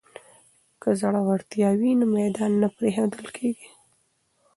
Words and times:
که 0.81 0.89
زړورتیا 1.01 1.69
وي 1.79 1.91
نو 1.99 2.05
میدان 2.15 2.51
نه 2.61 2.67
پریښودل 2.77 3.25
کیږي. 3.35 3.69